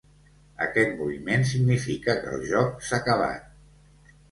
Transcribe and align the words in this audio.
Aquest 0.67 0.95
moviment 1.01 1.45
significa 1.51 2.17
que 2.25 2.33
el 2.39 2.43
joc 2.55 2.83
s'ha 2.89 3.01
acabat. 3.03 3.49